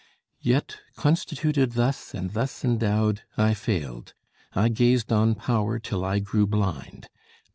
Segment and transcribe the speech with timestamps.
[0.41, 4.15] "Yet, constituted thus and thus endowed, I failed;
[4.51, 7.07] I gazed on power till I grew blind.